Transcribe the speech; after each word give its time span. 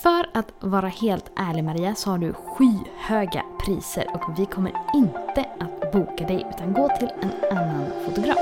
För 0.00 0.26
att 0.34 0.52
vara 0.60 0.88
helt 0.88 1.30
ärlig 1.36 1.64
Maria 1.64 1.94
så 1.94 2.10
har 2.10 2.18
du 2.18 2.32
skyhöga 2.32 3.44
priser 3.64 4.06
och 4.14 4.38
vi 4.38 4.46
kommer 4.46 4.72
inte 4.94 5.46
att 5.60 5.92
boka 5.92 6.26
dig 6.26 6.46
utan 6.54 6.72
gå 6.72 6.88
till 6.98 7.08
en 7.20 7.58
annan 7.58 7.86
fotograf. 8.04 8.38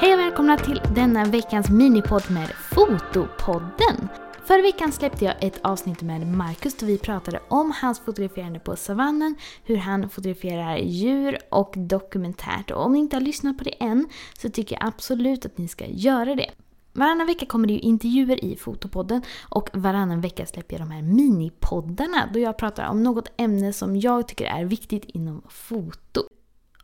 Hej 0.00 0.14
och 0.14 0.20
välkomna 0.20 0.56
till 0.56 0.80
denna 0.94 1.24
veckans 1.24 1.70
minipodd 1.70 2.30
med 2.30 2.48
Fotopodden. 2.48 4.08
Förra 4.48 4.62
veckan 4.62 4.92
släppte 4.92 5.24
jag 5.24 5.34
ett 5.44 5.60
avsnitt 5.62 6.02
med 6.02 6.26
Marcus 6.26 6.74
då 6.76 6.86
vi 6.86 6.98
pratade 6.98 7.40
om 7.48 7.72
hans 7.80 8.00
fotograferande 8.00 8.60
på 8.60 8.76
savannen, 8.76 9.34
hur 9.64 9.76
han 9.76 10.08
fotograferar 10.08 10.76
djur 10.76 11.38
och 11.50 11.74
dokumentärt. 11.76 12.70
Och 12.70 12.84
om 12.84 12.92
ni 12.92 12.98
inte 12.98 13.16
har 13.16 13.20
lyssnat 13.20 13.58
på 13.58 13.64
det 13.64 13.82
än 13.82 14.08
så 14.38 14.48
tycker 14.48 14.76
jag 14.76 14.88
absolut 14.88 15.46
att 15.46 15.58
ni 15.58 15.68
ska 15.68 15.86
göra 15.86 16.34
det. 16.34 16.50
Varannan 16.92 17.26
vecka 17.26 17.46
kommer 17.46 17.66
det 17.66 17.72
ju 17.72 17.78
intervjuer 17.78 18.44
i 18.44 18.56
Fotopodden 18.56 19.22
och 19.48 19.70
varannan 19.72 20.20
vecka 20.20 20.46
släpper 20.46 20.74
jag 20.74 20.88
de 20.88 20.90
här 20.90 21.02
minipoddarna 21.02 22.30
då 22.32 22.38
jag 22.38 22.58
pratar 22.58 22.88
om 22.88 23.02
något 23.02 23.32
ämne 23.36 23.72
som 23.72 23.96
jag 23.96 24.28
tycker 24.28 24.44
är 24.44 24.64
viktigt 24.64 25.04
inom 25.04 25.42
foto. 25.48 26.27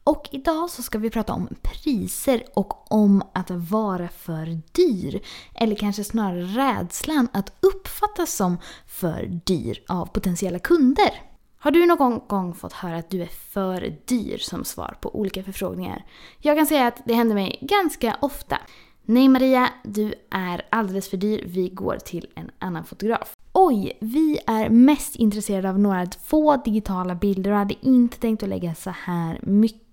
Och 0.05 0.29
idag 0.33 0.71
så 0.71 0.83
ska 0.83 0.99
vi 0.99 1.11
prata 1.11 1.33
om 1.33 1.49
priser 1.63 2.45
och 2.55 2.93
om 2.93 3.23
att 3.33 3.51
vara 3.51 4.09
för 4.09 4.61
dyr. 4.73 5.21
Eller 5.55 5.77
kanske 5.77 6.05
snarare 6.05 6.43
rädslan 6.43 7.29
att 7.33 7.53
uppfattas 7.61 8.35
som 8.35 8.59
för 8.87 9.41
dyr 9.45 9.83
av 9.89 10.07
potentiella 10.07 10.59
kunder. 10.59 11.23
Har 11.59 11.71
du 11.71 11.87
någon 11.87 12.21
gång 12.29 12.55
fått 12.55 12.73
höra 12.73 12.97
att 12.97 13.11
du 13.11 13.23
är 13.23 13.27
för 13.53 13.97
dyr 14.05 14.39
som 14.39 14.65
svar 14.65 14.97
på 15.01 15.17
olika 15.17 15.43
förfrågningar? 15.43 16.05
Jag 16.39 16.57
kan 16.57 16.67
säga 16.67 16.87
att 16.87 17.03
det 17.05 17.15
händer 17.15 17.35
mig 17.35 17.59
ganska 17.61 18.17
ofta. 18.21 18.59
Nej 19.03 19.29
Maria, 19.29 19.69
du 19.85 20.15
är 20.31 20.63
alldeles 20.71 21.11
för 21.11 21.17
dyr. 21.17 21.45
Vi 21.47 21.69
går 21.69 21.97
till 21.97 22.27
en 22.35 22.51
annan 22.59 22.85
fotograf. 22.85 23.37
Oj, 23.53 23.99
vi 24.01 24.39
är 24.47 24.69
mest 24.69 25.17
intresserade 25.17 25.71
av 25.71 25.79
några 25.79 26.07
få 26.25 26.57
digitala 26.57 27.15
bilder 27.15 27.51
och 27.51 27.57
hade 27.57 27.87
inte 27.87 28.19
tänkt 28.19 28.43
att 28.43 28.49
lägga 28.49 28.75
så 28.75 28.91
här 28.91 29.41
mycket 29.43 29.84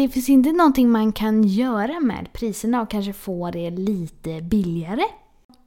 det 0.00 0.08
finns 0.08 0.28
inte 0.28 0.52
någonting 0.52 0.90
man 0.90 1.12
kan 1.12 1.42
göra 1.42 2.00
med 2.00 2.32
priserna 2.32 2.82
och 2.82 2.90
kanske 2.90 3.12
få 3.12 3.50
det 3.50 3.70
lite 3.70 4.40
billigare. 4.40 5.02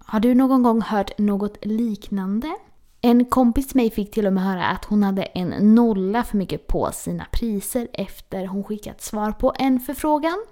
Har 0.06 0.20
du 0.20 0.36
någon 0.36 0.64
gång 0.64 0.82
hört 0.82 1.18
något 1.18 1.66
liknande? 1.66 2.56
En 3.02 3.26
kompis 3.26 3.68
till 3.68 3.78
mig 3.78 3.92
fick 3.92 4.12
till 4.12 4.28
och 4.28 4.34
med 4.34 4.44
höra 4.44 4.66
att 4.66 4.86
hon 4.86 5.04
hade 5.04 5.24
en 5.24 5.76
nolla 5.76 6.24
för 6.24 6.38
mycket 6.38 6.68
på 6.68 6.90
sina 6.94 7.26
priser 7.32 7.88
efter 7.94 8.46
hon 8.46 8.64
skickat 8.64 9.02
svar 9.02 9.32
på 9.32 9.54
en 9.60 9.80
förfrågan. 9.80 10.46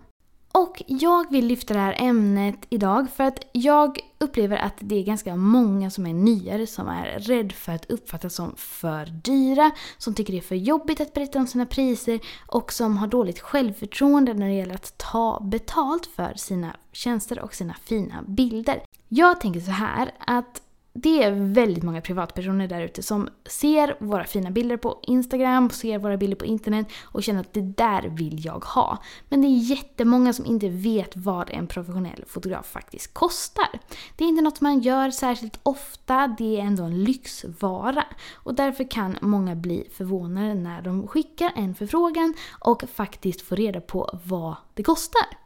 Och 0.52 0.84
jag 0.88 1.32
vill 1.32 1.48
lyfta 1.48 1.74
det 1.74 1.80
här 1.80 1.96
ämnet 2.00 2.56
idag 2.70 3.08
för 3.16 3.24
att 3.24 3.40
jag 3.52 4.00
upplever 4.18 4.58
att 4.58 4.76
det 4.80 4.96
är 4.96 5.04
ganska 5.04 5.36
många 5.36 5.90
som 5.90 6.06
är 6.06 6.14
nyare 6.14 6.68
som 6.68 6.88
är 6.88 7.20
rädd 7.20 7.52
för 7.52 7.72
att 7.72 7.92
uppfattas 7.92 8.36
som 8.36 8.56
för 8.58 9.06
dyra, 9.06 9.72
som 9.98 10.14
tycker 10.14 10.34
det 10.34 10.40
är 10.40 10.42
för 10.42 10.56
jobbigt 10.56 11.02
att 11.02 11.14
berätta 11.14 11.40
om 11.40 11.48
sina 11.48 11.66
priser 11.66 12.20
och 12.48 12.74
som 12.74 12.98
har 12.98 13.08
dåligt 13.08 13.40
självförtroende 13.40 14.34
när 14.34 14.48
det 14.48 14.54
gäller 14.54 14.76
att 14.76 14.98
ta 14.98 15.40
betalt 15.44 16.06
för 16.06 16.34
sina 16.36 16.76
tjänster 16.92 17.40
och 17.40 17.56
sina 17.56 17.74
fina 17.74 18.24
bilder. 18.28 18.84
Jag 19.08 19.42
tänker 19.42 19.60
så 19.60 19.72
här 19.72 20.12
att 20.20 20.62
det 20.94 21.24
är 21.24 21.32
väldigt 21.32 21.84
många 21.84 22.02
privatpersoner 22.02 22.68
där 22.68 22.82
ute 22.82 23.04
som 23.04 23.30
ser 23.46 23.98
våra 24.00 24.24
fina 24.24 24.52
bilder 24.52 24.78
på 24.78 25.00
Instagram, 25.02 25.70
ser 25.70 26.00
våra 26.00 26.18
bilder 26.18 26.38
på 26.38 26.46
internet 26.46 26.88
och 27.04 27.24
känner 27.24 27.42
att 27.42 27.54
det 27.54 27.62
där 27.62 28.08
vill 28.08 28.46
jag 28.46 28.66
ha. 28.66 28.98
Men 29.30 29.42
det 29.42 29.48
är 29.48 29.58
jättemånga 29.58 30.34
som 30.34 30.46
inte 30.46 30.70
vet 30.70 31.18
vad 31.18 31.50
en 31.50 31.68
professionell 31.68 32.24
fotograf 32.28 32.68
faktiskt 32.72 33.14
kostar. 33.14 33.70
Det 34.16 34.24
är 34.24 34.28
inte 34.28 34.42
något 34.42 34.62
man 34.62 34.80
gör 34.80 35.12
särskilt 35.12 35.60
ofta, 35.64 36.36
det 36.38 36.60
är 36.60 36.62
ändå 36.62 36.84
en 36.84 37.04
lyxvara. 37.04 38.06
Och 38.34 38.54
därför 38.54 38.92
kan 38.92 39.18
många 39.22 39.56
bli 39.56 39.88
förvånade 39.94 40.54
när 40.54 40.82
de 40.82 41.08
skickar 41.08 41.52
en 41.56 41.76
förfrågan 41.76 42.34
och 42.60 42.84
faktiskt 42.94 43.42
får 43.42 43.56
reda 43.56 43.82
på 43.82 44.20
vad 44.24 44.56
det 44.74 44.84
kostar. 44.84 45.41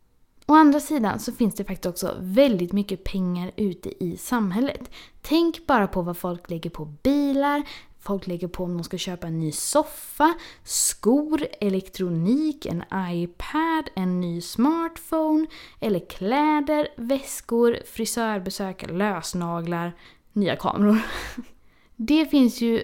Å 0.47 0.53
andra 0.53 0.79
sidan 0.79 1.19
så 1.19 1.31
finns 1.31 1.55
det 1.55 1.63
faktiskt 1.63 1.85
också 1.85 2.15
väldigt 2.19 2.73
mycket 2.73 3.03
pengar 3.03 3.51
ute 3.55 4.03
i 4.03 4.17
samhället. 4.17 4.91
Tänk 5.21 5.67
bara 5.67 5.87
på 5.87 6.01
vad 6.01 6.17
folk 6.17 6.49
lägger 6.49 6.69
på 6.69 6.85
bilar, 6.85 7.63
folk 7.99 8.27
lägger 8.27 8.47
på 8.47 8.63
om 8.63 8.77
de 8.77 8.83
ska 8.83 8.97
köpa 8.97 9.27
en 9.27 9.39
ny 9.39 9.51
soffa, 9.51 10.33
skor, 10.63 11.47
elektronik, 11.61 12.65
en 12.65 12.83
iPad, 13.11 13.89
en 13.95 14.21
ny 14.21 14.41
smartphone, 14.41 15.45
eller 15.79 15.99
kläder, 15.99 16.87
väskor, 16.95 17.77
frisörbesök, 17.85 18.91
lösnaglar, 18.91 19.95
nya 20.33 20.55
kameror. 20.55 20.99
Det 21.95 22.25
finns 22.25 22.61
ju 22.61 22.83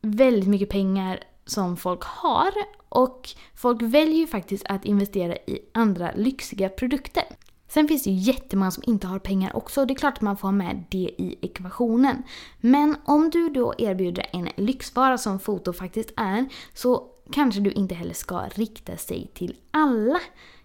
väldigt 0.00 0.48
mycket 0.48 0.68
pengar 0.68 1.20
som 1.46 1.76
folk 1.76 2.04
har 2.04 2.52
och 2.88 3.28
folk 3.54 3.82
väljer 3.82 4.18
ju 4.18 4.26
faktiskt 4.26 4.66
att 4.66 4.84
investera 4.84 5.36
i 5.36 5.58
andra 5.72 6.12
lyxiga 6.14 6.68
produkter. 6.68 7.24
Sen 7.68 7.88
finns 7.88 8.04
det 8.04 8.10
ju 8.10 8.32
jättemånga 8.32 8.70
som 8.70 8.82
inte 8.86 9.06
har 9.06 9.18
pengar 9.18 9.56
också 9.56 9.80
och 9.80 9.86
det 9.86 9.94
är 9.94 9.98
klart 9.98 10.14
att 10.14 10.20
man 10.20 10.36
får 10.36 10.48
ha 10.48 10.52
med 10.52 10.84
det 10.90 11.10
i 11.18 11.38
ekvationen. 11.42 12.22
Men 12.60 12.96
om 13.04 13.30
du 13.30 13.48
då 13.48 13.74
erbjuder 13.78 14.26
en 14.32 14.48
lyxvara 14.56 15.18
som 15.18 15.40
foto 15.40 15.72
faktiskt 15.72 16.12
är 16.16 16.46
så 16.74 17.06
kanske 17.32 17.60
du 17.60 17.72
inte 17.72 17.94
heller 17.94 18.14
ska 18.14 18.40
rikta 18.40 18.96
sig 18.96 19.30
till 19.34 19.56
alla. 19.70 20.20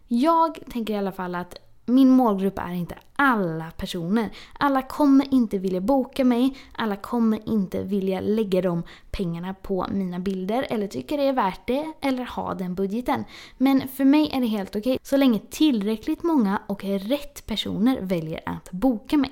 Jag 0.07 0.59
tänker 0.71 0.93
i 0.93 0.97
alla 0.97 1.11
fall 1.11 1.35
att 1.35 1.55
min 1.85 2.09
målgrupp 2.09 2.59
är 2.59 2.73
inte 2.73 2.95
alla 3.15 3.71
personer. 3.71 4.29
Alla 4.53 4.81
kommer 4.81 5.33
inte 5.33 5.57
vilja 5.57 5.81
boka 5.81 6.25
mig, 6.25 6.57
alla 6.71 6.95
kommer 6.95 7.49
inte 7.49 7.83
vilja 7.83 8.19
lägga 8.19 8.61
de 8.61 8.83
pengarna 9.11 9.53
på 9.53 9.87
mina 9.91 10.19
bilder 10.19 10.67
eller 10.69 10.87
tycker 10.87 11.17
det 11.17 11.23
är 11.23 11.33
värt 11.33 11.67
det 11.67 11.93
eller 12.01 12.25
ha 12.25 12.53
den 12.53 12.75
budgeten. 12.75 13.25
Men 13.57 13.87
för 13.87 14.05
mig 14.05 14.29
är 14.33 14.41
det 14.41 14.47
helt 14.47 14.75
okej 14.75 14.99
så 15.03 15.17
länge 15.17 15.39
tillräckligt 15.49 16.23
många 16.23 16.61
och 16.67 16.83
rätt 16.83 17.45
personer 17.45 18.01
väljer 18.01 18.41
att 18.45 18.71
boka 18.71 19.17
mig. 19.17 19.31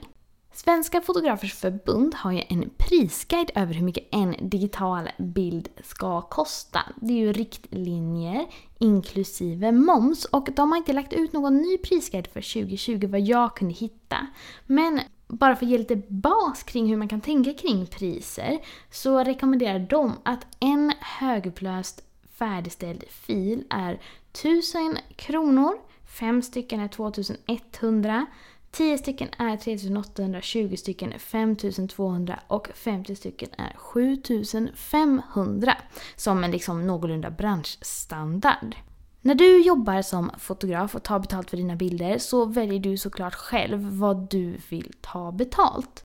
Svenska 0.63 1.01
Fotografers 1.01 1.53
Förbund 1.53 2.15
har 2.15 2.31
ju 2.31 2.43
en 2.49 2.69
prisguide 2.77 3.51
över 3.55 3.73
hur 3.73 3.85
mycket 3.85 4.07
en 4.11 4.49
digital 4.49 5.09
bild 5.17 5.69
ska 5.83 6.21
kosta. 6.21 6.79
Det 6.95 7.13
är 7.13 7.17
ju 7.17 7.33
riktlinjer 7.33 8.47
inklusive 8.79 9.71
moms 9.71 10.25
och 10.25 10.49
de 10.55 10.71
har 10.71 10.77
inte 10.77 10.93
lagt 10.93 11.13
ut 11.13 11.33
någon 11.33 11.57
ny 11.57 11.77
prisguide 11.77 12.27
för 12.27 12.53
2020 12.53 13.07
vad 13.07 13.21
jag 13.21 13.55
kunde 13.55 13.73
hitta. 13.73 14.27
Men 14.65 15.01
bara 15.27 15.55
för 15.55 15.65
att 15.65 15.71
ge 15.71 15.77
lite 15.77 16.01
bas 16.07 16.63
kring 16.63 16.87
hur 16.87 16.97
man 16.97 17.07
kan 17.07 17.21
tänka 17.21 17.53
kring 17.53 17.87
priser 17.87 18.59
så 18.91 19.23
rekommenderar 19.23 19.79
de 19.79 20.13
att 20.23 20.47
en 20.59 20.93
högupplöst 20.99 22.03
färdigställd 22.33 23.03
fil 23.09 23.63
är 23.69 24.01
1000 24.33 24.97
kronor, 25.15 25.77
fem 26.19 26.41
stycken 26.41 26.79
är 26.79 26.87
2100 26.87 28.25
10 28.71 28.97
stycken 28.97 29.29
är 29.37 29.57
3820 29.57 30.75
stycken 30.75 31.19
5200 31.19 32.39
och 32.47 32.69
50 32.73 33.15
stycken 33.15 33.49
är 33.57 33.73
7500. 33.77 35.77
Som 36.15 36.43
en 36.43 36.51
liksom 36.51 36.87
någorlunda 36.87 37.29
branschstandard. 37.29 38.75
När 39.21 39.35
du 39.35 39.61
jobbar 39.61 40.01
som 40.01 40.31
fotograf 40.37 40.95
och 40.95 41.03
tar 41.03 41.19
betalt 41.19 41.49
för 41.49 41.57
dina 41.57 41.75
bilder 41.75 42.17
så 42.17 42.45
väljer 42.45 42.79
du 42.79 42.97
såklart 42.97 43.35
själv 43.35 43.99
vad 43.99 44.29
du 44.29 44.57
vill 44.69 44.93
ta 45.01 45.31
betalt. 45.31 46.03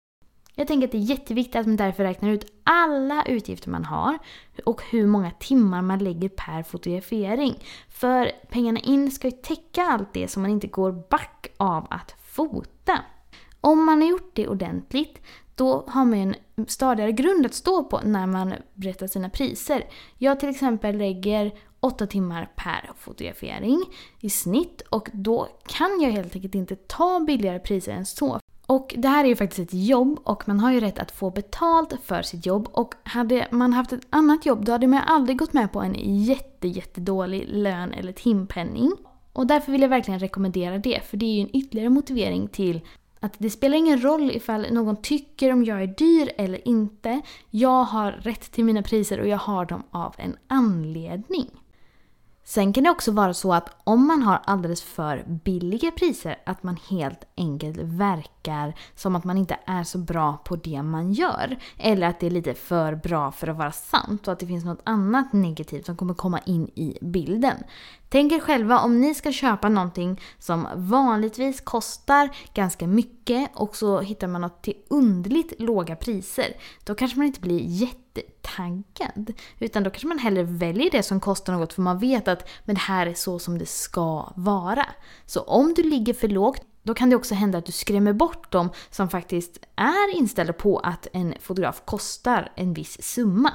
Jag 0.54 0.68
tänker 0.68 0.86
att 0.86 0.92
det 0.92 0.98
är 0.98 1.10
jätteviktigt 1.10 1.56
att 1.56 1.66
man 1.66 1.76
därför 1.76 2.02
räknar 2.02 2.30
ut 2.30 2.52
alla 2.64 3.24
utgifter 3.26 3.70
man 3.70 3.84
har 3.84 4.18
och 4.64 4.82
hur 4.90 5.06
många 5.06 5.30
timmar 5.30 5.82
man 5.82 5.98
lägger 5.98 6.28
per 6.28 6.62
fotografering. 6.62 7.62
För 7.88 8.32
pengarna 8.50 8.80
in 8.80 9.10
ska 9.10 9.28
ju 9.28 9.36
täcka 9.36 9.82
allt 9.82 10.12
det 10.12 10.28
som 10.28 10.42
man 10.42 10.50
inte 10.50 10.66
går 10.66 10.92
back 11.10 11.46
av 11.56 11.86
att 11.90 12.14
fota. 12.34 12.98
Om 13.60 13.84
man 13.84 14.00
har 14.00 14.08
gjort 14.08 14.30
det 14.34 14.48
ordentligt, 14.48 15.18
då 15.54 15.84
har 15.88 16.04
man 16.04 16.34
en 16.56 16.66
stadigare 16.66 17.12
grund 17.12 17.46
att 17.46 17.54
stå 17.54 17.84
på 17.84 18.00
när 18.04 18.26
man 18.26 18.54
berättar 18.74 19.06
sina 19.06 19.30
priser. 19.30 19.84
Jag 20.18 20.40
till 20.40 20.48
exempel 20.48 20.96
lägger 20.96 21.52
8 21.80 22.06
timmar 22.06 22.50
per 22.56 22.90
fotografering 22.98 23.84
i 24.20 24.30
snitt 24.30 24.80
och 24.80 25.08
då 25.12 25.48
kan 25.66 26.00
jag 26.00 26.10
helt 26.10 26.34
enkelt 26.36 26.54
inte 26.54 26.76
ta 26.76 27.20
billigare 27.20 27.58
priser 27.58 27.92
än 27.92 28.06
så. 28.06 28.40
Och 28.66 28.94
det 28.98 29.08
här 29.08 29.24
är 29.24 29.28
ju 29.28 29.36
faktiskt 29.36 29.72
ett 29.72 29.78
jobb 29.86 30.20
och 30.24 30.48
man 30.48 30.60
har 30.60 30.72
ju 30.72 30.80
rätt 30.80 30.98
att 30.98 31.10
få 31.10 31.30
betalt 31.30 31.94
för 32.04 32.22
sitt 32.22 32.46
jobb. 32.46 32.68
Och 32.72 32.94
hade 33.02 33.48
man 33.50 33.72
haft 33.72 33.92
ett 33.92 34.06
annat 34.10 34.46
jobb 34.46 34.64
då 34.64 34.72
hade 34.72 34.86
man 34.86 35.00
aldrig 35.06 35.38
gått 35.38 35.52
med 35.52 35.72
på 35.72 35.80
en 35.80 35.94
jätte, 36.24 36.68
jättedålig 36.68 37.44
lön 37.48 37.92
eller 37.92 38.12
timpenning. 38.12 38.92
Och 39.34 39.46
därför 39.46 39.72
vill 39.72 39.82
jag 39.82 39.88
verkligen 39.88 40.20
rekommendera 40.20 40.78
det, 40.78 41.00
för 41.04 41.16
det 41.16 41.26
är 41.26 41.34
ju 41.34 41.40
en 41.40 41.56
ytterligare 41.56 41.90
motivering 41.90 42.48
till 42.48 42.80
att 43.20 43.34
det 43.38 43.50
spelar 43.50 43.78
ingen 43.78 44.02
roll 44.02 44.30
ifall 44.30 44.72
någon 44.72 45.02
tycker 45.02 45.52
om 45.52 45.64
jag 45.64 45.82
är 45.82 45.86
dyr 45.86 46.32
eller 46.36 46.68
inte. 46.68 47.20
Jag 47.50 47.84
har 47.84 48.12
rätt 48.12 48.52
till 48.52 48.64
mina 48.64 48.82
priser 48.82 49.20
och 49.20 49.28
jag 49.28 49.38
har 49.38 49.64
dem 49.64 49.82
av 49.90 50.14
en 50.18 50.36
anledning. 50.46 51.50
Sen 52.46 52.72
kan 52.72 52.84
det 52.84 52.90
också 52.90 53.12
vara 53.12 53.34
så 53.34 53.52
att 53.52 53.76
om 53.84 54.06
man 54.06 54.22
har 54.22 54.40
alldeles 54.44 54.82
för 54.82 55.24
billiga 55.44 55.90
priser 55.90 56.36
att 56.46 56.62
man 56.62 56.78
helt 56.90 57.24
enkelt 57.36 57.78
verkar 57.78 58.74
som 58.94 59.16
att 59.16 59.24
man 59.24 59.38
inte 59.38 59.58
är 59.66 59.84
så 59.84 59.98
bra 59.98 60.42
på 60.44 60.56
det 60.56 60.82
man 60.82 61.12
gör. 61.12 61.56
Eller 61.78 62.06
att 62.06 62.20
det 62.20 62.26
är 62.26 62.30
lite 62.30 62.54
för 62.54 62.94
bra 62.94 63.32
för 63.32 63.46
att 63.46 63.56
vara 63.56 63.72
sant 63.72 64.26
och 64.28 64.32
att 64.32 64.40
det 64.40 64.46
finns 64.46 64.64
något 64.64 64.82
annat 64.84 65.32
negativt 65.32 65.86
som 65.86 65.96
kommer 65.96 66.14
komma 66.14 66.38
in 66.38 66.68
i 66.74 66.98
bilden. 67.00 67.56
Tänk 68.08 68.32
er 68.32 68.40
själva 68.40 68.80
om 68.80 69.00
ni 69.00 69.14
ska 69.14 69.32
köpa 69.32 69.68
någonting 69.68 70.20
som 70.38 70.66
vanligtvis 70.74 71.60
kostar 71.60 72.36
ganska 72.54 72.86
mycket 72.86 73.50
och 73.54 73.76
så 73.76 74.00
hittar 74.00 74.26
man 74.26 74.40
något 74.40 74.62
till 74.62 74.76
underligt 74.88 75.60
låga 75.60 75.96
priser. 75.96 76.46
Då 76.84 76.94
kanske 76.94 77.18
man 77.18 77.26
inte 77.26 77.40
blir 77.40 77.60
jättetaggad. 78.16 79.32
Utan 79.58 79.82
då 79.82 79.90
kanske 79.90 80.06
man 80.06 80.18
hellre 80.18 80.42
väljer 80.42 80.90
det 80.90 81.02
som 81.02 81.20
kostar 81.20 81.52
något 81.52 81.72
för 81.72 81.82
man 81.82 81.98
vet 81.98 82.28
att 82.28 82.48
men 82.64 82.74
det 82.74 82.80
här 82.80 83.06
är 83.06 83.14
så 83.14 83.38
som 83.38 83.58
det 83.58 83.66
ska 83.66 84.32
vara. 84.36 84.86
Så 85.26 85.40
om 85.40 85.74
du 85.74 85.82
ligger 85.82 86.14
för 86.14 86.28
lågt 86.28 86.62
då 86.82 86.94
kan 86.94 87.10
det 87.10 87.16
också 87.16 87.34
hända 87.34 87.58
att 87.58 87.66
du 87.66 87.72
skrämmer 87.72 88.12
bort 88.12 88.52
dem 88.52 88.70
som 88.90 89.08
faktiskt 89.08 89.58
är 89.76 90.16
inställda 90.16 90.52
på 90.52 90.78
att 90.78 91.06
en 91.12 91.34
fotograf 91.40 91.82
kostar 91.84 92.52
en 92.56 92.74
viss 92.74 93.02
summa. 93.02 93.52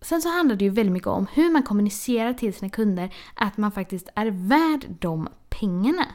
Sen 0.00 0.22
så 0.22 0.28
handlar 0.28 0.56
det 0.56 0.64
ju 0.64 0.70
väldigt 0.70 0.92
mycket 0.92 1.08
om 1.08 1.26
hur 1.32 1.50
man 1.50 1.62
kommunicerar 1.62 2.32
till 2.32 2.54
sina 2.54 2.70
kunder 2.70 3.14
att 3.34 3.56
man 3.56 3.72
faktiskt 3.72 4.08
är 4.14 4.26
värd 4.26 4.86
de 5.00 5.28
pengarna. 5.48 6.06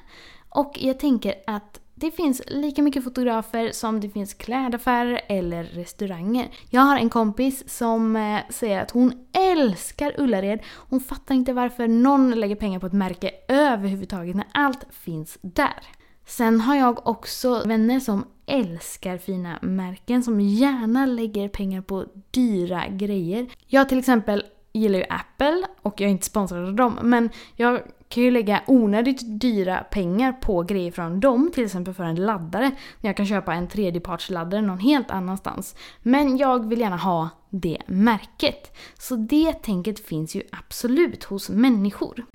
Och 0.50 0.78
jag 0.80 1.00
tänker 1.00 1.34
att 1.48 1.80
det 2.00 2.12
finns 2.12 2.42
lika 2.48 2.82
mycket 2.82 3.04
fotografer 3.04 3.72
som 3.72 4.00
det 4.00 4.10
finns 4.10 4.34
klädaffärer 4.34 5.22
eller 5.28 5.64
restauranger. 5.64 6.48
Jag 6.70 6.82
har 6.82 6.98
en 6.98 7.10
kompis 7.10 7.70
som 7.70 8.16
eh, 8.16 8.40
säger 8.50 8.82
att 8.82 8.92
hon 8.92 9.28
älskar 9.34 10.14
Ullared. 10.18 10.60
Hon 10.90 11.00
fattar 11.00 11.36
inte 11.36 11.54
varför 11.54 11.88
någon 11.88 12.32
lägger 12.32 12.56
pengar 12.56 12.80
på 12.80 12.88
ett 12.88 12.94
märke 12.94 13.32
överhuvudtaget 13.48 14.36
när 14.36 14.48
allt 14.52 14.86
finns 14.90 15.38
där. 15.42 15.84
Sen 16.26 16.62
har 16.62 16.76
jag 16.76 17.08
också 17.08 17.64
vänner 17.66 18.00
som 18.00 18.26
älskar 18.46 19.18
fina 19.18 19.60
märken, 19.62 20.24
som 20.24 20.42
gärna 20.42 21.06
lägger 21.06 21.50
pengar 21.50 21.82
på 21.82 22.06
dyra 22.32 22.88
grejer. 22.88 23.48
Jag 23.68 23.90
till 23.90 24.00
exempel 24.00 24.44
gillar 24.78 25.00
ju 25.00 25.06
Apple 25.10 25.64
och 25.82 26.02
jag 26.02 26.08
är 26.08 26.12
inte 26.12 26.26
sponsrad 26.26 26.66
av 26.66 26.74
dem, 26.74 27.00
men 27.02 27.30
jag 27.56 27.82
kan 28.10 28.24
ju 28.24 28.32
lägga 28.32 28.62
onödigt 28.68 29.40
dyra 29.42 29.78
pengar 29.78 30.32
på 30.32 30.64
grejer 30.64 30.92
från 30.92 31.20
dem, 31.20 31.52
till 31.54 31.66
exempel 31.66 31.94
för 31.94 32.04
en 32.04 32.16
laddare. 32.16 32.72
När 33.02 33.10
jag 33.10 33.18
kan 33.18 33.26
köpa 33.26 33.54
en 33.54 33.68
tredjepartsladdare 33.68 34.62
någon 34.62 34.80
helt 34.80 35.12
annanstans. 35.12 35.76
Men 36.02 36.38
jag 36.38 36.70
vill 36.70 36.80
gärna 36.80 36.98
ha 36.98 37.30
det 37.50 37.78
märket. 37.86 38.78
Så 39.00 39.16
det 39.16 39.54
tänket 39.54 40.00
finns 40.00 40.36
ju 40.36 40.42
absolut 40.52 41.24
hos 41.24 41.50
människor. 41.50 42.26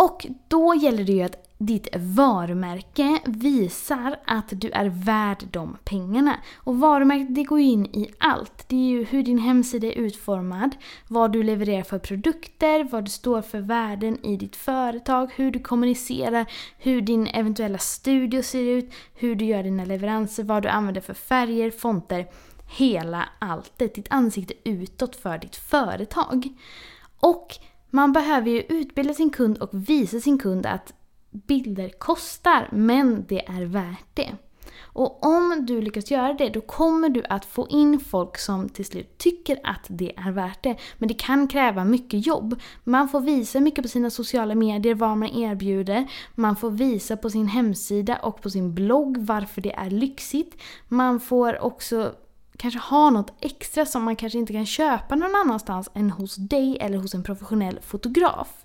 Och 0.00 0.26
då 0.48 0.74
gäller 0.74 1.04
det 1.04 1.12
ju 1.12 1.22
att 1.22 1.46
ditt 1.58 1.88
varumärke 1.96 3.20
visar 3.24 4.16
att 4.24 4.48
du 4.50 4.70
är 4.70 4.88
värd 4.88 5.44
de 5.50 5.76
pengarna. 5.84 6.36
Och 6.56 6.78
varumärket 6.78 7.34
det 7.34 7.42
går 7.42 7.60
ju 7.60 7.66
in 7.66 7.86
i 7.86 8.10
allt. 8.18 8.64
Det 8.68 8.76
är 8.76 8.88
ju 8.88 9.04
hur 9.04 9.22
din 9.22 9.38
hemsida 9.38 9.86
är 9.86 9.92
utformad, 9.92 10.76
vad 11.08 11.32
du 11.32 11.42
levererar 11.42 11.82
för 11.82 11.98
produkter, 11.98 12.84
vad 12.84 13.04
du 13.04 13.10
står 13.10 13.42
för 13.42 13.60
värden 13.60 14.24
i 14.24 14.36
ditt 14.36 14.56
företag, 14.56 15.30
hur 15.34 15.50
du 15.50 15.58
kommunicerar, 15.58 16.46
hur 16.78 17.00
din 17.00 17.26
eventuella 17.26 17.78
studio 17.78 18.42
ser 18.42 18.62
ut, 18.62 18.92
hur 19.14 19.34
du 19.34 19.44
gör 19.44 19.62
dina 19.62 19.84
leveranser, 19.84 20.44
vad 20.44 20.62
du 20.62 20.68
använder 20.68 21.00
för 21.00 21.14
färger, 21.14 21.70
fonter. 21.70 22.26
Hela 22.76 23.28
alltet, 23.38 23.94
ditt 23.94 24.06
ansikte 24.10 24.54
utåt 24.64 25.16
för 25.16 25.38
ditt 25.38 25.56
företag. 25.56 26.48
Och 27.20 27.58
man 27.90 28.12
behöver 28.12 28.50
ju 28.50 28.60
utbilda 28.60 29.14
sin 29.14 29.30
kund 29.30 29.58
och 29.58 29.70
visa 29.72 30.20
sin 30.20 30.38
kund 30.38 30.66
att 30.66 30.92
bilder 31.30 31.88
kostar, 31.88 32.68
men 32.72 33.24
det 33.28 33.48
är 33.48 33.64
värt 33.64 34.06
det. 34.14 34.30
Och 34.92 35.26
om 35.26 35.66
du 35.66 35.80
lyckas 35.80 36.10
göra 36.10 36.32
det, 36.32 36.48
då 36.48 36.60
kommer 36.60 37.08
du 37.08 37.24
att 37.28 37.44
få 37.44 37.68
in 37.68 38.00
folk 38.00 38.38
som 38.38 38.68
till 38.68 38.84
slut 38.84 39.18
tycker 39.18 39.60
att 39.64 39.86
det 39.88 40.12
är 40.16 40.30
värt 40.30 40.62
det. 40.62 40.76
Men 40.98 41.08
det 41.08 41.14
kan 41.14 41.48
kräva 41.48 41.84
mycket 41.84 42.26
jobb. 42.26 42.60
Man 42.84 43.08
får 43.08 43.20
visa 43.20 43.60
mycket 43.60 43.84
på 43.84 43.88
sina 43.88 44.10
sociala 44.10 44.54
medier 44.54 44.94
vad 44.94 45.18
man 45.18 45.28
erbjuder. 45.28 46.10
Man 46.34 46.56
får 46.56 46.70
visa 46.70 47.16
på 47.16 47.30
sin 47.30 47.46
hemsida 47.46 48.16
och 48.16 48.42
på 48.42 48.50
sin 48.50 48.74
blogg 48.74 49.16
varför 49.18 49.60
det 49.60 49.72
är 49.72 49.90
lyxigt. 49.90 50.62
Man 50.88 51.20
får 51.20 51.62
också 51.62 52.14
kanske 52.60 52.80
har 52.80 53.10
något 53.10 53.32
extra 53.40 53.86
som 53.86 54.04
man 54.04 54.16
kanske 54.16 54.38
inte 54.38 54.52
kan 54.52 54.66
köpa 54.66 55.14
någon 55.14 55.34
annanstans 55.34 55.90
än 55.94 56.10
hos 56.10 56.36
dig 56.36 56.78
eller 56.80 56.98
hos 56.98 57.14
en 57.14 57.22
professionell 57.22 57.80
fotograf. 57.82 58.64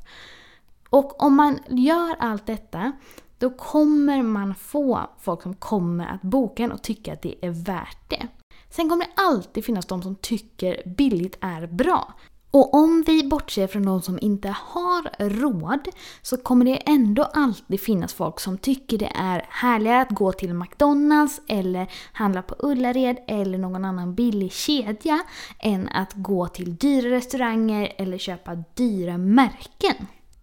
Och 0.90 1.24
om 1.24 1.36
man 1.36 1.60
gör 1.70 2.16
allt 2.20 2.46
detta 2.46 2.92
då 3.38 3.50
kommer 3.50 4.24
man 4.24 4.56
få 4.56 5.10
folk 5.20 5.42
som 5.42 5.54
kommer 5.54 6.08
att 6.08 6.22
boka 6.22 6.64
en 6.64 6.72
och 6.72 6.82
tycka 6.82 7.14
att 7.14 7.22
det 7.22 7.46
är 7.46 7.50
värt 7.50 8.10
det. 8.10 8.28
Sen 8.70 8.90
kommer 8.90 9.06
det 9.06 9.12
alltid 9.16 9.66
finnas 9.66 9.86
de 9.86 10.02
som 10.02 10.16
tycker 10.16 10.82
billigt 10.98 11.38
är 11.42 11.68
bra. 11.68 12.14
Och 12.56 12.74
om 12.74 13.04
vi 13.07 13.24
bortser 13.24 13.68
från 13.68 13.86
de 13.86 14.02
som 14.02 14.19
inte 14.22 14.50
har 14.50 15.30
råd 15.30 15.88
så 16.22 16.38
kommer 16.38 16.66
det 16.66 16.75
ändå 16.75 17.24
alltid 17.24 17.81
finnas 17.81 18.13
folk 18.13 18.40
som 18.40 18.57
tycker 18.57 18.98
det 18.98 19.12
är 19.16 19.46
härligare 19.50 20.02
att 20.02 20.10
gå 20.10 20.31
till 20.31 20.54
McDonalds 20.54 21.42
eller 21.48 21.88
handla 22.13 22.42
på 22.42 22.56
Ullared 22.60 23.18
eller 23.28 23.57
någon 23.57 23.86
annan 23.86 24.16
billig 24.16 24.54
kedja 24.54 25.19
än 25.60 25.90
att 25.90 26.13
gå 26.13 26.48
till 26.48 26.75
dyra 26.75 27.10
restauranger 27.10 27.94
eller 27.98 28.18
köpa 28.18 28.63
dyra 28.74 29.18
märken. 29.18 29.96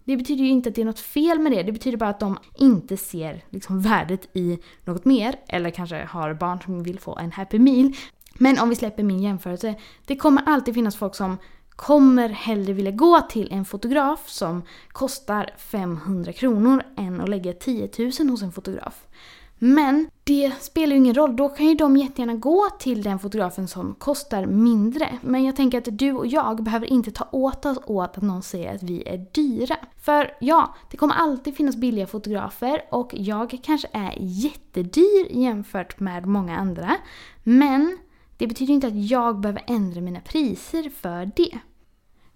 Det 0.04 0.16
betyder 0.16 0.44
ju 0.44 0.50
inte 0.50 0.68
att 0.68 0.74
det 0.74 0.80
är 0.80 0.86
något 0.86 1.00
fel 1.00 1.38
med 1.38 1.52
det, 1.52 1.62
det 1.62 1.72
betyder 1.72 1.98
bara 1.98 2.10
att 2.10 2.20
de 2.20 2.38
inte 2.58 2.96
ser 2.96 3.44
liksom 3.50 3.80
värdet 3.80 4.36
i 4.36 4.58
något 4.84 5.04
mer 5.04 5.36
eller 5.48 5.70
kanske 5.70 6.04
har 6.04 6.34
barn 6.34 6.60
som 6.64 6.82
vill 6.82 7.00
få 7.00 7.18
en 7.18 7.32
happy 7.32 7.58
meal. 7.58 7.92
Men 8.38 8.58
om 8.58 8.68
vi 8.68 8.76
släpper 8.76 9.02
min 9.02 9.22
jämförelse, 9.22 9.74
det 10.06 10.16
kommer 10.16 10.42
alltid 10.46 10.74
finnas 10.74 10.96
folk 10.96 11.14
som 11.14 11.38
kommer 11.76 12.28
hellre 12.28 12.72
vilja 12.72 12.90
gå 12.90 13.20
till 13.20 13.52
en 13.52 13.64
fotograf 13.64 14.28
som 14.28 14.62
kostar 14.88 15.50
500 15.56 16.32
kronor 16.32 16.82
än 16.96 17.20
att 17.20 17.28
lägga 17.28 17.52
10 17.52 17.90
000 17.98 18.28
hos 18.30 18.42
en 18.42 18.52
fotograf. 18.52 19.06
Men 19.64 20.10
det 20.24 20.52
spelar 20.60 20.92
ju 20.92 20.98
ingen 20.98 21.14
roll, 21.14 21.36
då 21.36 21.48
kan 21.48 21.66
ju 21.66 21.74
de 21.74 21.96
jättegärna 21.96 22.34
gå 22.34 22.68
till 22.78 23.02
den 23.02 23.18
fotografen 23.18 23.68
som 23.68 23.94
kostar 23.94 24.46
mindre. 24.46 25.18
Men 25.20 25.44
jag 25.44 25.56
tänker 25.56 25.78
att 25.78 25.98
du 25.98 26.12
och 26.12 26.26
jag 26.26 26.62
behöver 26.62 26.86
inte 26.86 27.10
ta 27.10 27.28
åt 27.32 27.66
oss 27.66 27.78
åt 27.84 28.16
att 28.16 28.22
någon 28.22 28.42
säger 28.42 28.74
att 28.74 28.82
vi 28.82 29.08
är 29.08 29.26
dyra. 29.32 29.76
För 30.00 30.36
ja, 30.40 30.74
det 30.90 30.96
kommer 30.96 31.14
alltid 31.14 31.56
finnas 31.56 31.76
billiga 31.76 32.06
fotografer 32.06 32.82
och 32.90 33.10
jag 33.14 33.58
kanske 33.62 33.88
är 33.92 34.14
jättedyr 34.18 35.26
jämfört 35.30 36.00
med 36.00 36.26
många 36.26 36.56
andra. 36.56 36.96
Men 37.42 37.98
det 38.36 38.46
betyder 38.46 38.74
inte 38.74 38.86
att 38.86 39.10
jag 39.10 39.40
behöver 39.40 39.64
ändra 39.66 40.00
mina 40.00 40.20
priser 40.20 40.90
för 40.90 41.30
det. 41.36 41.58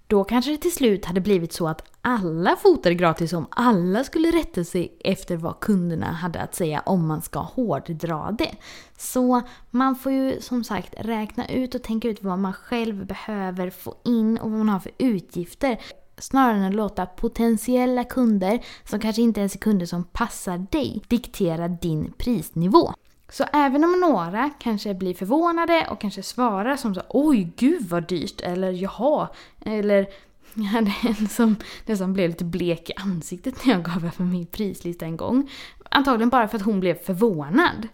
Då 0.08 0.24
kanske 0.24 0.50
det 0.50 0.56
till 0.56 0.74
slut 0.74 1.04
hade 1.04 1.20
blivit 1.20 1.52
så 1.52 1.68
att 1.68 1.82
alla 2.00 2.56
fotade 2.56 2.94
gratis 2.94 3.32
om 3.32 3.46
alla 3.50 4.04
skulle 4.04 4.30
rätta 4.30 4.64
sig 4.64 4.98
efter 5.04 5.36
vad 5.36 5.60
kunderna 5.60 6.06
hade 6.06 6.40
att 6.40 6.54
säga 6.54 6.82
om 6.86 7.06
man 7.06 7.22
ska 7.22 7.38
hårddra 7.38 8.32
det. 8.38 8.54
Så 8.98 9.42
man 9.70 9.96
får 9.96 10.12
ju 10.12 10.40
som 10.40 10.64
sagt 10.64 10.94
räkna 10.98 11.48
ut 11.48 11.74
och 11.74 11.82
tänka 11.82 12.08
ut 12.08 12.22
vad 12.22 12.38
man 12.38 12.52
själv 12.52 13.06
behöver 13.06 13.70
få 13.70 13.94
in 14.04 14.38
och 14.38 14.50
vad 14.50 14.58
man 14.58 14.68
har 14.68 14.80
för 14.80 14.92
utgifter. 14.98 15.80
Snarare 16.18 16.56
än 16.56 16.64
att 16.64 16.74
låta 16.74 17.06
potentiella 17.06 18.04
kunder, 18.04 18.64
som 18.84 19.00
kanske 19.00 19.22
inte 19.22 19.40
ens 19.40 19.54
är 19.54 19.58
kunder 19.58 19.86
som 19.86 20.04
passar 20.04 20.66
dig, 20.70 21.02
diktera 21.08 21.68
din 21.68 22.12
prisnivå. 22.18 22.92
Så 23.28 23.44
även 23.52 23.84
om 23.84 24.00
några 24.00 24.50
kanske 24.58 24.94
blir 24.94 25.14
förvånade 25.14 25.86
och 25.90 26.00
kanske 26.00 26.22
svarar 26.22 26.76
som 26.76 26.94
så 26.94 27.02
oj 27.08 27.52
gud 27.56 27.88
vad 27.88 28.08
dyrt 28.08 28.40
eller 28.40 28.70
jaha 28.70 29.28
eller 29.60 30.06
jag 30.54 30.64
hade 30.64 30.94
en 31.02 31.28
som 31.28 31.56
nästan 31.86 32.12
blev 32.12 32.30
lite 32.30 32.44
blek 32.44 32.90
i 32.90 32.92
ansiktet 32.96 33.66
när 33.66 33.72
jag 33.74 33.84
gav 33.84 33.96
över 33.96 34.24
min 34.24 34.46
prislista 34.46 35.04
en 35.04 35.16
gång. 35.16 35.50
Antagligen 35.90 36.28
bara 36.28 36.48
för 36.48 36.56
att 36.56 36.64
hon 36.64 36.80
blev 36.80 36.94
förvånad. 36.94 37.88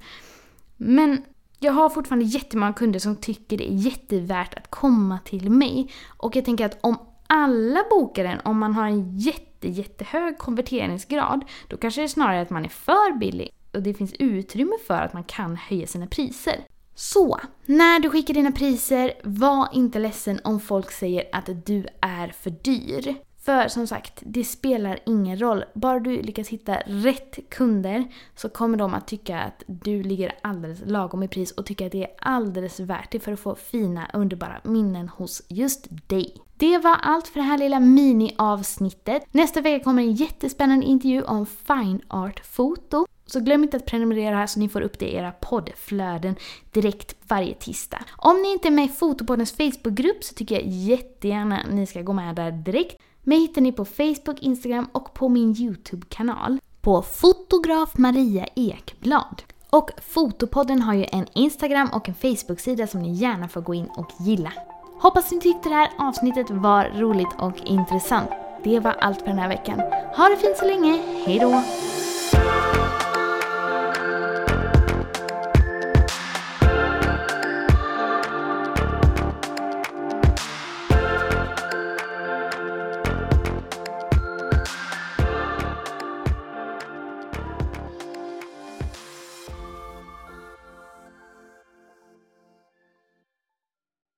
Men 0.76 1.22
jag 1.58 1.72
har 1.72 1.88
fortfarande 1.88 2.24
jättemånga 2.24 2.72
kunder 2.72 2.98
som 2.98 3.16
tycker 3.16 3.58
det 3.58 3.72
är 3.72 3.74
jättevärt 3.74 4.54
att 4.54 4.70
komma 4.70 5.18
till 5.24 5.50
mig. 5.50 5.90
Och 6.16 6.36
jag 6.36 6.44
tänker 6.44 6.66
att 6.66 6.78
om 6.80 6.98
alla 7.26 7.80
bokar 7.90 8.24
den, 8.24 8.40
om 8.44 8.58
man 8.58 8.74
har 8.74 8.86
en 8.86 9.18
jätte, 9.18 9.68
jättehög 9.68 10.38
konverteringsgrad, 10.38 11.44
då 11.68 11.76
kanske 11.76 12.00
det 12.00 12.04
är 12.04 12.08
snarare 12.08 12.40
att 12.40 12.50
man 12.50 12.64
är 12.64 12.68
för 12.68 13.18
billig 13.18 13.50
och 13.72 13.82
det 13.82 13.94
finns 13.94 14.12
utrymme 14.18 14.76
för 14.86 14.94
att 15.02 15.12
man 15.12 15.24
kan 15.24 15.56
höja 15.56 15.86
sina 15.86 16.06
priser. 16.06 16.56
Så, 16.94 17.40
när 17.66 18.00
du 18.00 18.10
skickar 18.10 18.34
dina 18.34 18.52
priser, 18.52 19.12
var 19.24 19.68
inte 19.72 19.98
ledsen 19.98 20.40
om 20.44 20.60
folk 20.60 20.90
säger 20.90 21.24
att 21.32 21.66
du 21.66 21.86
är 22.00 22.28
för 22.28 22.50
dyr. 22.50 23.14
För 23.44 23.68
som 23.68 23.86
sagt, 23.86 24.22
det 24.26 24.44
spelar 24.44 24.98
ingen 25.06 25.40
roll. 25.40 25.64
Bara 25.74 26.00
du 26.00 26.22
lyckas 26.22 26.48
hitta 26.48 26.76
rätt 26.86 27.38
kunder 27.48 28.04
så 28.36 28.48
kommer 28.48 28.78
de 28.78 28.94
att 28.94 29.06
tycka 29.06 29.40
att 29.40 29.62
du 29.66 30.02
ligger 30.02 30.32
alldeles 30.42 30.82
lagom 30.86 31.22
i 31.22 31.28
pris 31.28 31.52
och 31.52 31.66
tycka 31.66 31.86
att 31.86 31.92
det 31.92 32.04
är 32.04 32.10
alldeles 32.18 32.80
värt 32.80 33.10
det 33.10 33.20
för 33.20 33.32
att 33.32 33.40
få 33.40 33.54
fina, 33.54 34.10
underbara 34.12 34.60
minnen 34.64 35.08
hos 35.08 35.42
just 35.48 35.86
dig. 36.08 36.36
Det 36.56 36.78
var 36.78 36.96
allt 37.02 37.28
för 37.28 37.40
det 37.40 37.46
här 37.46 37.58
lilla 37.58 37.80
mini-avsnittet. 37.80 39.22
Nästa 39.30 39.60
vecka 39.60 39.84
kommer 39.84 40.02
en 40.02 40.12
jättespännande 40.12 40.86
intervju 40.86 41.22
om 41.22 41.46
fine 41.46 42.00
art-foto. 42.08 43.06
Så 43.26 43.40
glöm 43.40 43.62
inte 43.62 43.76
att 43.76 43.86
prenumerera 43.86 44.46
så 44.46 44.60
ni 44.60 44.68
får 44.68 44.80
upp 44.80 44.98
det 44.98 45.06
i 45.06 45.14
era 45.14 45.32
poddflöden 45.32 46.36
direkt 46.70 47.16
varje 47.28 47.54
tisdag. 47.54 48.04
Om 48.16 48.42
ni 48.42 48.52
inte 48.52 48.68
är 48.68 48.72
med 48.72 48.84
i 48.84 48.88
Fotopoddens 48.88 49.52
Facebookgrupp 49.52 50.24
så 50.24 50.34
tycker 50.34 50.54
jag 50.54 50.64
jättegärna 50.66 51.58
att 51.58 51.72
ni 51.72 51.86
ska 51.86 52.02
gå 52.02 52.12
med 52.12 52.36
där 52.36 52.52
direkt. 52.52 53.02
Mig 53.22 53.38
hittar 53.38 53.60
ni 53.60 53.72
på 53.72 53.84
Facebook, 53.84 54.40
Instagram 54.40 54.88
och 54.92 55.14
på 55.14 55.28
min 55.28 55.56
YouTube-kanal. 55.56 56.58
På 56.80 57.02
fotograf 57.02 57.98
Maria 57.98 58.46
Ekblad. 58.54 59.42
Och 59.70 59.90
Fotopodden 60.08 60.82
har 60.82 60.94
ju 60.94 61.06
en 61.12 61.26
Instagram 61.34 61.88
och 61.92 62.08
en 62.08 62.14
Facebook-sida 62.14 62.86
som 62.86 63.02
ni 63.02 63.12
gärna 63.12 63.48
får 63.48 63.60
gå 63.60 63.74
in 63.74 63.86
och 63.96 64.10
gilla. 64.20 64.52
Hoppas 65.00 65.30
ni 65.30 65.40
tyckte 65.40 65.68
det 65.68 65.74
här 65.74 65.90
avsnittet 65.98 66.50
var 66.50 66.84
roligt 66.84 67.34
och 67.38 67.60
intressant. 67.64 68.30
Det 68.64 68.80
var 68.80 68.92
allt 68.92 69.18
för 69.18 69.26
den 69.26 69.38
här 69.38 69.48
veckan. 69.48 69.78
Ha 70.16 70.28
det 70.28 70.36
fint 70.36 70.56
så 70.56 70.64
länge, 70.64 71.02
hejdå! 71.26 71.62